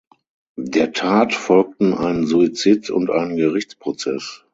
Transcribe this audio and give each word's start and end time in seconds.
Der 0.57 0.93
Tat 0.93 1.31
folgten 1.35 1.93
ein 1.93 2.25
Suizid 2.25 2.89
und 2.89 3.11
ein 3.11 3.35
Gerichtsprozess. 3.37 4.43